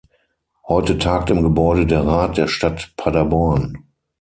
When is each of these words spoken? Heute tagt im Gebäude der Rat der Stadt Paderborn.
Heute 0.67 0.97
tagt 0.97 1.29
im 1.29 1.43
Gebäude 1.43 1.85
der 1.85 2.03
Rat 2.07 2.35
der 2.37 2.47
Stadt 2.47 2.91
Paderborn. 2.97 3.85